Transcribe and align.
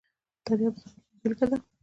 تاریخ 0.45 0.69
د 0.77 0.79
ځانونو 0.79 1.17
بېلګه 1.21 1.45
ده. 1.51 1.57